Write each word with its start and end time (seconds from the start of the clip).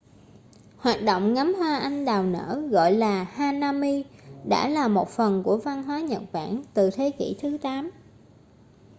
hoạt 0.77 1.03
động 1.05 1.33
ngắm 1.33 1.53
hoa 1.53 1.77
anh 1.79 2.05
đào 2.05 2.23
nở 2.23 2.67
gọi 2.71 2.91
là 2.93 3.23
hanami 3.23 4.05
đã 4.47 4.67
là 4.69 4.87
một 4.87 5.09
phần 5.09 5.43
của 5.43 5.57
văn 5.57 5.83
hóa 5.83 5.99
nhật 5.99 6.21
bản 6.31 6.63
từ 6.73 6.89
thế 6.93 7.11
kỷ 7.19 7.35
thứ 7.41 7.57
8 7.57 7.91